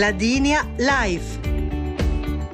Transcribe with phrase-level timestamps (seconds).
[0.00, 1.40] Ladinia Live.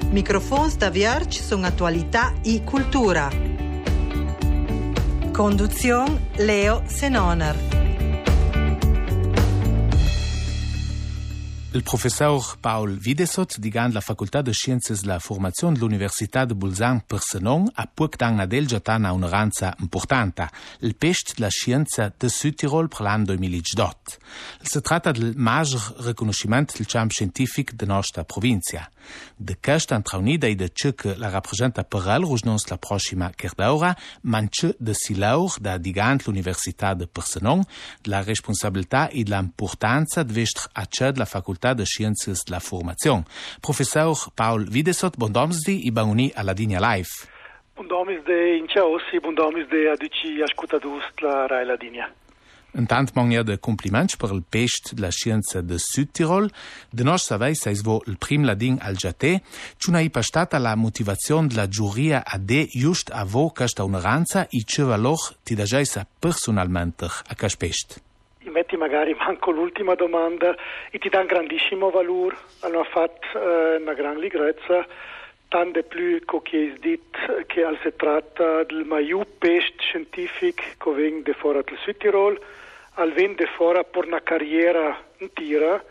[0.09, 3.29] Microfons da Vierge sono attualità e cultura.
[5.31, 7.76] Conduzione Leo Senoner.
[11.77, 17.21] Il professor Paul Videsot, digant la Facultà de Sciences la Formazione dell'Università de Bolzan per
[17.21, 23.01] Senon, ha puc dan Adel Giatana un'oranza importante, il pest la scienza de Südtirol per
[23.01, 24.17] l'anno 2018.
[24.63, 28.89] Si tratta del maggior riconoscimento del camp scientific de nostra provincia.
[29.37, 33.95] De questa intraunida e de ciò che la rappresenta per el rusnons la prossima kerdaura,
[34.23, 37.63] manche de silaur da digant l'Università de Persenon,
[38.03, 43.25] la responsabilità e l'importanza de vestr acced la Facultà Facultà de Sciences de la Formazione.
[43.61, 47.09] Professor Paul Videsot, bon domsdi e boni alla Digna Live.
[47.75, 52.11] Bon domsdi in Ciaossi, bon domsdi a tutti ascoltatori la Rai Ladinia.
[52.73, 56.51] Intant mangia de compliments per il pest de la scienza de Südtirol.
[56.91, 59.41] De nos savei sais vo il prim ladin al jate,
[59.77, 64.45] ciuna i pastata la motivazione de la giuria a de just a vo casta onoranza
[64.51, 68.06] i ce valoch ti da jaisa personalmente a cas pest
[68.49, 70.55] metti magari manco l'ultima domanda
[70.91, 72.35] e ti dà un grandissimo valore.
[72.61, 74.85] Hanno fatto eh, una gran ligrezza,
[75.47, 81.33] tanto più che è detto che si tratta del maiù pest scientifico che viene da
[81.33, 82.39] fuori dal Südtirol,
[82.95, 85.83] al viene da fuori per una carriera intera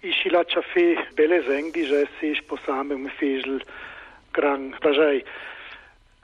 [0.00, 3.62] e si lascia fare belle zeng di gessi sposame un fesel
[4.30, 4.76] gran.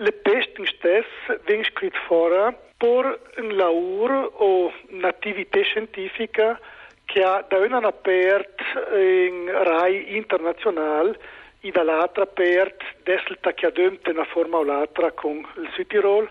[0.01, 6.61] Le peste stesse vengono scritte fuori un lavoro o un'attività scientifica
[7.05, 8.62] che ha da una aperta
[8.97, 11.19] in RAI internazionale
[11.61, 16.31] e dall'altra aperta desselta che in una forma o l'altra con il Südtirol.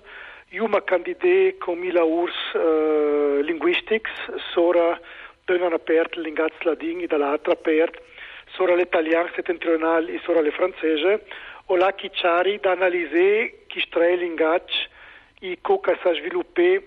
[0.51, 4.11] Io mi candidato con mille urs uh, linguistics,
[4.53, 4.97] sora
[5.43, 7.99] da una aperta l'ingaz ladin e dall'altra aperta
[8.53, 11.25] sora l'italiano settentrionale e sora le francese,
[11.65, 14.95] o la chiari da analizzare chi tre linguaggi
[15.39, 16.83] e coca sa sviluppare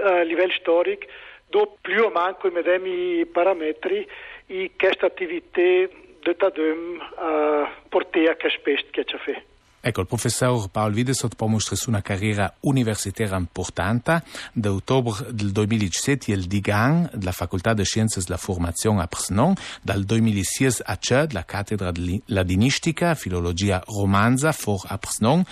[0.00, 1.06] a livello storico
[1.48, 4.06] do più o manco i medesimi parametri
[4.46, 9.55] e questa attività de tadum a portare a che spesso che ci fa.
[9.86, 14.20] Ecco, il professor Paul Videsot può mostrare una carriera universitaria importante.
[14.52, 20.02] Da ottobre del 2017 il Digan della Facoltà di Scienze della Formazione a Presnon, dal
[20.02, 25.44] 2006 a CED, la cattedra di ladinistica, filologia romanza, for a Presnon.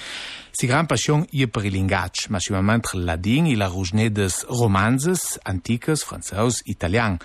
[0.50, 5.38] Si gran passion ie per il linguaggio, massimamente il ladin e la rugine des romanzes
[5.44, 7.18] antiques, franceus, italian.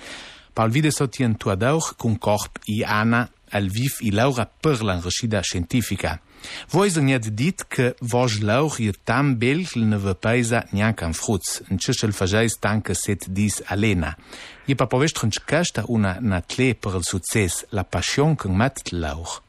[0.54, 6.22] Paul Videsot tien tuadauch con corp i ana al viv i laura per l'enrichida scientifica.
[6.70, 11.12] Voi zăniat dit că vos laur e tam bel că ne vă paisa neanche în
[11.12, 14.16] fruț, în ce și-l făgeais tancă set dis alena.
[14.66, 19.44] E pa povesti în casta una natle per il succes, la passion că mat laur.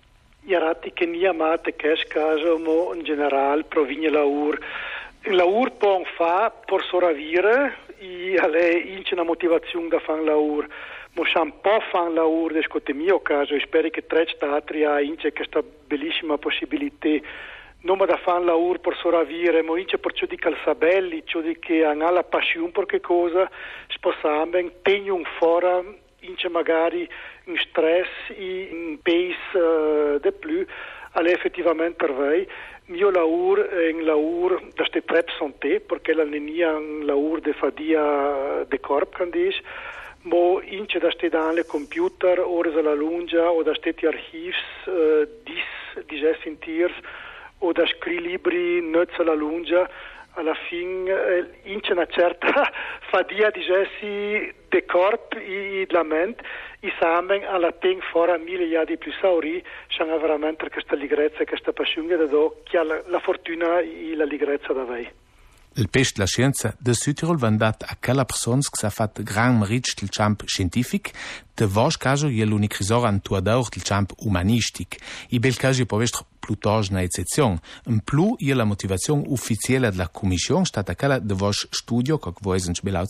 [0.53, 4.59] Iarati che nia mate cash caso mo in general provigne laur.
[5.39, 7.57] Laur pon fa por soravire
[8.01, 8.65] e ale
[8.97, 10.67] ince na motivazione da fan laur.
[11.17, 15.33] Moșam po fan la ur, deci cote mio caso, spero che tre stati a ince
[15.33, 17.19] questa bellissima possibilità
[17.83, 21.59] non da fan la ur per soravvire, ma ince per ciò di calzabelli, ciò di
[21.59, 23.51] che hanno la passione per che cosa,
[23.89, 25.83] sposame, tegno un fora,
[26.21, 27.09] ince magari
[27.45, 30.65] in stress, in pace uh, de più,
[31.13, 32.47] alle effettivamente per voi.
[32.87, 37.53] Mio lavoro è un lavoro da ste tre santé, perché la nenia un lavoro de
[37.55, 39.63] fadia de corp, candice,
[40.23, 44.63] Mo ince da ste dan le computer, ores a la lunga, o da ste archivs,
[44.87, 45.71] uh, dis,
[46.07, 46.95] diges intiers,
[47.59, 49.89] o da scri libri, nöts a la lunga,
[50.35, 52.71] alla fin eh, ince una certa
[53.11, 56.41] fadia digesi de corp e de la ment
[56.81, 61.47] i samen alla ting fora mille ja di più sauri c'hanno veramente questa ligrezza e
[61.47, 65.09] questa passione da do che ha la, la fortuna e la ligrezza da vei.
[65.75, 69.93] Il pest la scienza de Südtirol vandat a quella persona che ha fatto gran merito
[70.01, 71.13] del camp scientific,
[71.55, 74.99] de vos caso è l'unico risor antuador del camp umanistic.
[75.29, 77.61] I bel caso può essere piuttosto una eccezione.
[77.87, 82.59] In più, è la motivazione ufficiale della commissione stata quella de vos studio, che voi
[82.59, 83.07] siete bella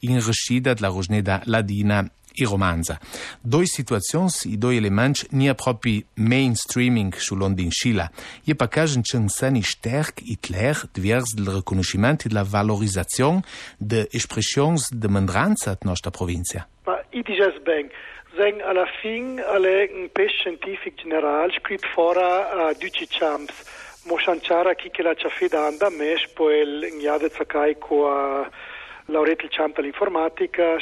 [0.00, 2.98] in rescida della rosneda ladina i romanza.
[3.40, 8.10] Doi situazions i doi elements nia propi mainstreaming su Londin Scila.
[8.44, 13.42] Je pacagen c'en sani sterk i cler divers del reconocimento e della valorizzazione
[13.78, 16.66] de expressions de mandranza at nostra provincia.
[16.84, 17.90] Ma i is ben, bang.
[18.34, 23.54] Zeng alla fin alle un pes scientific general scrit fora a duci champs.
[24.04, 28.46] Mo chanchara chi che la ciafida anda mesh po el ngiade zakai ko a uh,
[29.06, 30.76] laureato il campo dell'informatica,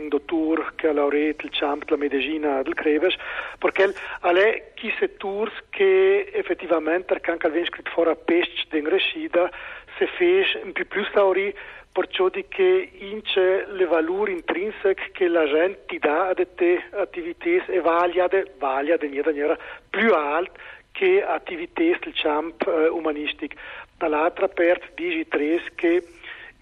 [0.00, 3.14] un dottore che ha laureato il campo della medicina del Creves,
[3.58, 9.50] perché è chi settori che effettivamente, anche al scritto fuori a pesce d'ingrescida,
[9.98, 11.54] se fece un più più sauri
[11.94, 17.64] perciò di che ince le valori intrinseche che la gente ti dà a te attività
[17.70, 19.56] e vaglia vaglia de maniera
[19.88, 20.58] più alta
[20.90, 23.54] che attività del camp eh, umanistic.
[23.96, 26.02] Dall'altra parte dici tres che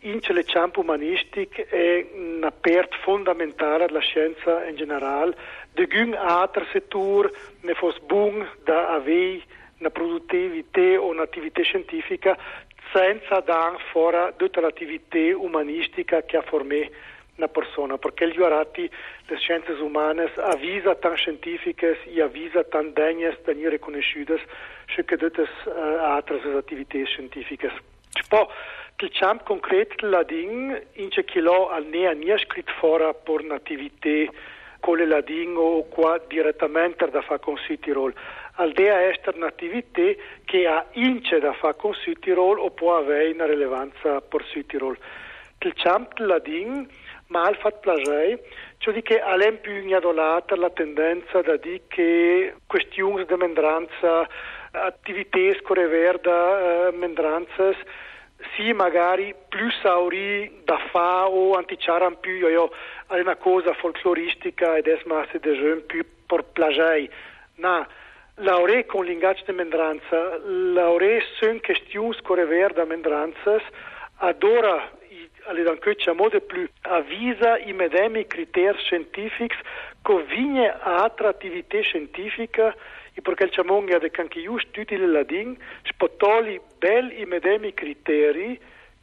[0.03, 5.37] in le camp umanistic è una parte fondamentale della scienza in generale.
[5.73, 9.43] De gun altro settore ne fosse buon da avere
[9.79, 12.37] una produttività o un'attività scientifica
[12.93, 18.89] senza dar fuori tutta l'attività umanistica che ha formato una persona, perché gli orati,
[19.27, 24.39] le scienze umane, avvisa tan scientifiche e avvisa tan degne essere riconosciute
[24.87, 27.73] che tutte uh, altre attività scientifiche.
[28.29, 28.47] Poi,
[29.05, 33.41] il campo concreto la ding, in che chilo al ne ha nie scritto fuori per
[33.41, 34.33] un'attività
[34.81, 38.13] con le lading o qua direttamente da fare con Tirol
[38.57, 44.21] aldea est un'attività che ha ince da fare con Südtirol o può avere una rilevanza
[44.21, 44.99] per Südtirol.
[45.61, 46.89] Il camp ladin
[47.29, 48.37] mal fat plagei,
[48.79, 54.29] cioè di che all'em più ignadolata la tendenza da dire che questioni di mendranza,
[54.73, 57.77] attività score verda, eh, mendranzas,
[58.55, 62.71] sì magari più sauri da fa o anticiaran più io, io
[63.09, 67.09] è una cosa folcloristica ed è masse de più per plagei.
[67.57, 67.87] No,
[68.37, 73.63] Laure con l'ingaggio di mendranza, laure sunt questioni score ver da mendranzas,
[74.17, 74.91] adora
[75.45, 79.55] alle dancocia mode più avvisa i medesimi criteri scientifici
[80.03, 82.75] che vigne a altra attività scientifica
[83.15, 88.59] e perché il ciamonga de canche io studi il ladin spotoli bel i medesimi criteri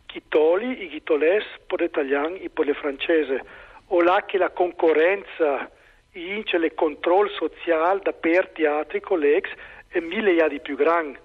[0.05, 3.43] chi toli i gitoles per l'italiano e per le francese.
[3.87, 5.69] O là che la concorrenza
[6.13, 9.49] ince le control social da per teatri colleghi
[9.87, 11.19] è mille di più grande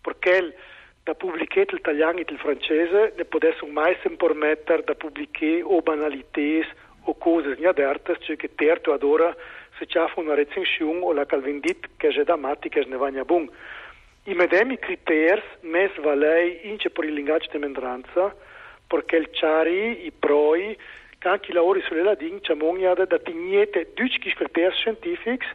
[0.00, 0.54] perché
[1.02, 6.66] da pubblicare l'italiano e il francese ne potessero mai permettere da pubblicare o banalità
[7.02, 9.34] o cose gnaderte cioè che terzo ad ora
[9.78, 13.48] se c'è una recensione o la calvindit che è da matti che ne va bun
[14.24, 18.34] i medesimi criteri mes valei ince per il linguaggio di mendranza
[18.86, 20.76] perché il ciari, i proi
[21.28, 22.54] anche i lavori sulle ladin c'è
[23.04, 25.48] da tignete duci criteri scientifici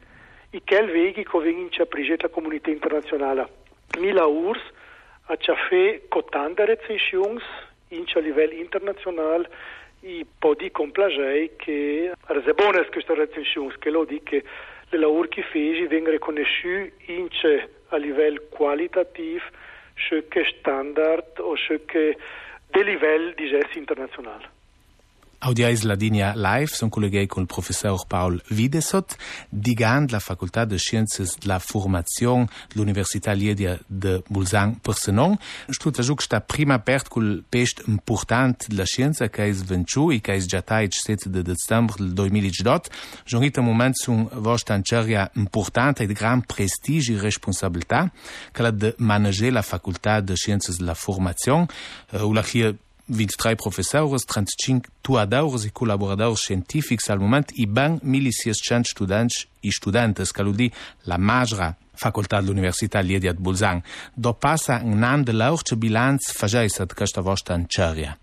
[0.50, 3.48] e che veghi che vengono in la comunità internazionale.
[4.00, 4.62] Mila urs
[5.26, 7.42] a già fatto cotante recensioni
[7.90, 9.50] in a livello internazionale
[10.02, 14.44] e può di complagei che è buone queste recensioni che lo dico che
[14.98, 19.44] lavori che feci vengono riconosciuti a livello qualitativo,
[20.28, 21.54] che standard o
[21.86, 22.18] che
[22.68, 24.61] di livello di gesto internazionale.
[25.44, 29.18] Audiais la linea live son colleguei con il professor Paul Videsot,
[29.50, 35.36] digant la Facultà de Sciences de la Formazione dell'Università Liedia de Bulzang per Senon.
[35.68, 40.22] Stut a sta prima pert col pest important de la scienza che è svenciu e
[40.22, 42.90] che è già il 7 de dicembre del 2018.
[43.26, 48.12] Jonit un moment sun vostra anceria importante e di gran prestigio e responsabilità
[48.52, 51.66] che la de manager la Facultà de Sciences de la Formazione,
[52.12, 52.34] uh, u
[53.12, 59.70] la 23 professores, 35 tuadores e colaboradores científicos al moment e ben 1600 students e
[59.70, 60.72] studentes, que di
[61.04, 63.82] la magra facoltà dell'Università Liedia di Bolzan.
[64.14, 68.18] Do passa un anno de lauce bilanz fageisa di questa vostra anceria?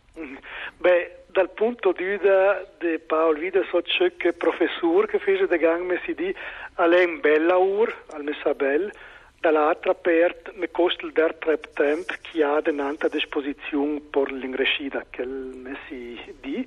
[0.79, 3.81] Beh, dal punto di vista di Paolo Vida so
[4.17, 8.91] che professore che fece de gang me si di, è un bella ur, al Messabel,
[9.41, 15.05] dall'altra parte mi costa il der trep temp che ha denante a disposizione per l'ingrescita
[15.11, 16.67] che mi si di.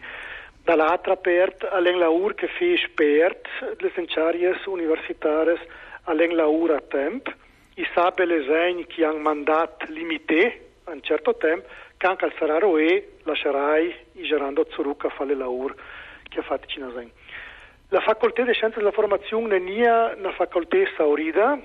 [0.63, 3.47] Dall'altra parte allen la ur che fi spert
[3.79, 5.59] le senciaries universitaries
[6.03, 7.33] allen la ur a temp.
[7.75, 12.33] I sabe le segni che han mandat limité a un certo tempo che anche al
[12.37, 15.75] sararo e lascerai i gerando zurucca a fare la ur
[16.29, 17.09] che ha fatto cinasen
[17.89, 21.59] la facoltà di scienze della formazione è una facoltà saurida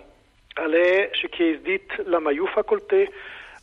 [2.04, 3.08] la maiu facolté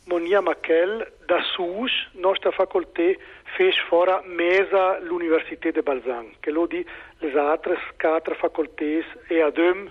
[0.06, 3.18] monia maquel da sus nostra facolté
[3.56, 6.84] fes fora mesa l'université de Balzan che lo di
[7.20, 9.88] les altres quatre facoltés e adem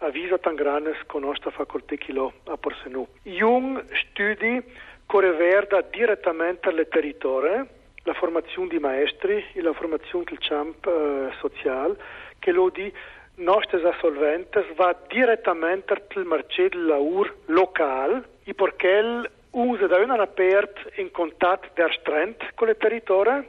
[0.00, 3.06] avisa tan granes con nostra facolté che lo a Porsenu.
[3.22, 4.62] Jung studi
[5.06, 7.66] correverda direttamente alle territorie
[8.02, 11.96] la formazione di maestri e la formazione del camp eh, social
[12.38, 12.92] che lo di
[13.36, 18.22] nostres assolventes va direttamente al marché del lavoro locale
[18.54, 23.46] perché usa da una apert in contatto der strand con le territori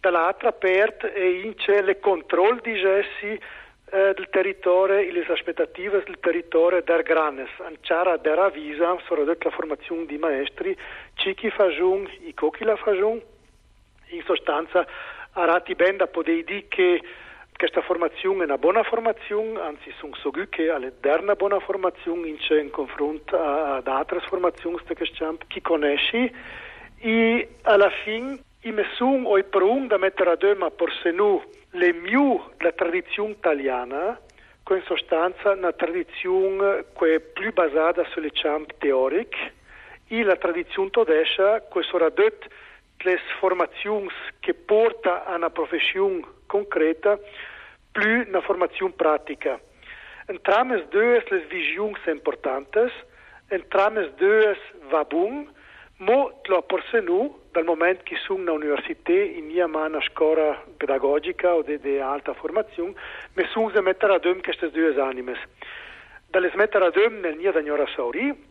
[0.00, 3.40] dall'altra parte e in c'è il controllo di gessi
[3.90, 7.48] eh, del territorio e le aspettative del territorio der Granes.
[7.58, 10.76] Anciara der avvisa, soprattutto la formazione di maestri,
[11.14, 13.20] ci chi fa giun, i cocchi la fa giun.
[14.10, 14.86] In sostanza,
[15.32, 17.00] a rati ben da poter dire che
[17.58, 22.70] questa formazione è una buona formazione, anzi sono so che è una buona formazione in,
[22.70, 26.32] confronto ad altre formazioni che conosci
[27.00, 31.42] e alla fine i messun o i prung da mettere a dema por se nu
[31.72, 34.20] le miu la tradizione italiana
[34.62, 39.54] che in sostanza una tradizione che è più basata sulle champ teoriche
[40.06, 42.46] e la tradizione tedesca che sono dot
[42.98, 44.08] le formazioni
[44.40, 47.18] che porta a una professione concreta
[47.90, 49.58] più una formazione pratica.
[50.26, 52.80] Entrambe due le visioni sono importanti,
[53.48, 55.48] entrambe due va bene,
[55.98, 61.98] ma lo porsenu, dal momento che sono all'università, in mia mano scuola pedagogica o di
[61.98, 62.94] alta formazione,
[63.34, 65.36] mi sono a mettere a due queste due anime.
[66.26, 68.47] Dalle mettere a due nel mio dagnora sauri,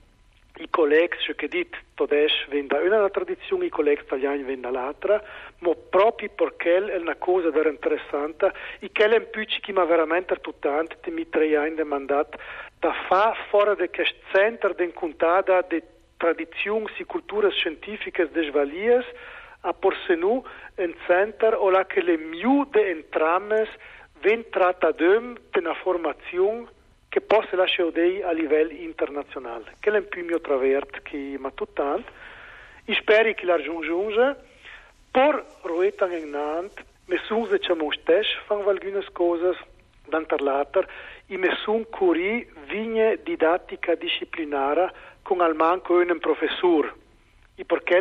[0.59, 5.23] i colleghi che dit todesh vengono da una tradizione, i colleghi italiani vengono dall'altra,
[5.59, 9.85] ma proprio perché è una cosa vera interessante e che è un po' che mi
[9.85, 12.37] veramente tutt'anti, mi tre anni di mandato,
[12.79, 15.81] da fa fuori da questo centro di incontrata di
[16.17, 19.05] tradizioni e culture scientifiche desvalies
[19.61, 20.43] a Porsenu,
[20.75, 23.69] un centro o la che le miu de entrames
[24.21, 26.67] ven trattadem de una formazione
[27.09, 29.75] che possa lasciare a livello internazionale.
[29.79, 32.07] Che è po' mio travert che mi tuttant.
[32.85, 34.35] E spero che la raggiunge.
[35.09, 39.57] Per roetan in Nant, mi sono che ci stesso fanno alcune cose
[40.05, 40.87] d'antar later
[41.25, 46.93] e sono curi vigne didattica disciplinare con al manco un professor.
[47.55, 47.97] E perché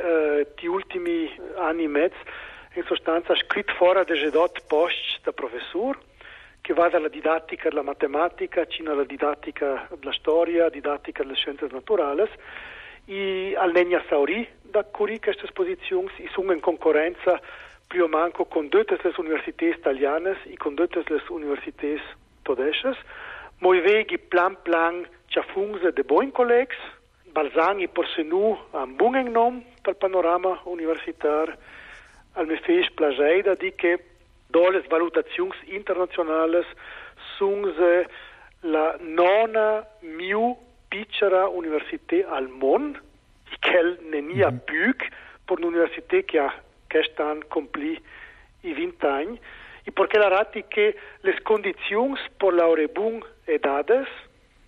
[0.00, 2.16] eh, die ultimi anni e mezzo
[2.74, 5.98] in sostanza scritto fuori da gedot post da professor
[6.62, 12.22] che va dalla didattica della matematica fino alla didattica della storia, didattica delle scienze naturali
[13.04, 17.40] e al Negna Sauri da curi queste esposizioni sono in concorrenza
[17.86, 22.00] più o meno con tutte le università italiane e con tutte le università
[22.42, 22.96] tedesche.
[23.58, 26.76] Moi vegi plan plan c'ha funze de buon collegs,
[27.32, 31.56] Balzani por se nu un buon nom per panorama universitar,
[32.34, 34.11] al me fes plageida di che
[35.64, 36.64] internazionali
[37.36, 37.72] sono
[38.60, 40.56] la nona miu
[40.88, 42.98] piccera università al mondo,
[43.58, 44.64] che ne nia mm -hmm.
[44.64, 44.94] più
[45.44, 46.54] per un'università che ha
[46.88, 48.00] quest'anno compli
[48.60, 49.40] i 20 anni,
[49.84, 54.08] e perché la rati che le condizioni per laurebun e dades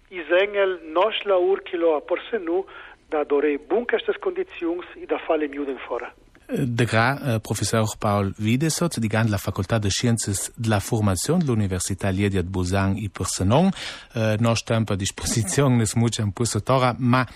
[0.08, 2.64] Isengel nos la urkilo a porsenu
[3.08, 6.12] da dore bun queste condizioni e da fare miuden fora.
[6.46, 12.10] De gra, eh, professor Paul Wiedesot, di la Facoltà de Sciences de la Formazione dell'Università
[12.10, 13.70] Liedia de Busan e Persenon.
[14.14, 17.26] Eh, no stampa a disposizione, nes mucha un pussatora, ma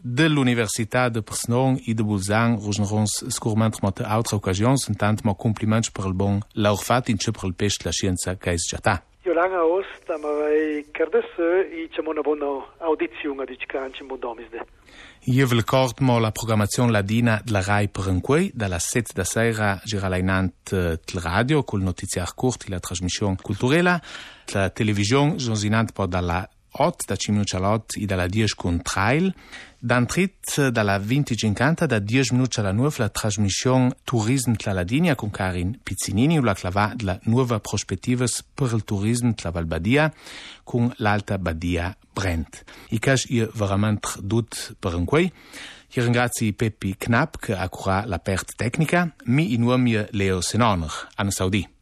[0.00, 6.04] dell'Università de Persenon e de Busan rosnerons scurment mo altre occasioni, tant mo compliments per
[6.06, 10.06] il bon laur fat in per il pes la scienza che è già Jolanga Ost,
[10.20, 14.66] ma vai cardesse e c'è una buona audizione di Cicanci Modomisde.
[15.28, 19.80] Io vi ricordo la programmazione ladina della RAI per un quei, dalla 7 da sera
[19.82, 24.02] giralainant il radio col notiziar corto e la trasmissione culturale,
[24.52, 26.46] la televisione giornalante poi dalla
[26.76, 28.82] 8 da 5 minuti all'otto e dalla 10 con.
[29.84, 35.28] D'antrit dalla 20.50 da 10 minuti alla 9 la trasmissione Turismo tra la Dinia con
[35.28, 38.24] Karin Pizzinini la clavà della nuova prospettiva
[38.54, 40.10] per il turismo tra Valbadia
[40.62, 42.64] con l'Alta Badia Brent.
[42.88, 45.30] I cash io veramente dut per un quei.
[45.90, 51.08] Io ringrazio Peppi Knapp che ha curato la perte tecnica, mi in nome Leo Senoner,
[51.16, 51.73] Anna Saudi.